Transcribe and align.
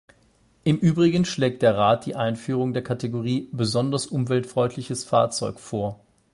Im 0.63 0.79
übrigen 0.79 1.25
schlägt 1.25 1.61
der 1.61 1.77
Rat 1.77 2.07
die 2.07 2.15
Einführung 2.15 2.73
der 2.73 2.81
Kategorie 2.83 3.49
"besonders 3.51 4.07
umweltfreundliches 4.07 5.03
Fahrzeug" 5.05 5.59
vor. 5.59 5.99